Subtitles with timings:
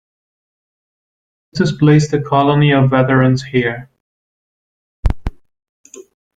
[1.53, 3.87] Augustus placed a colony of veterans here.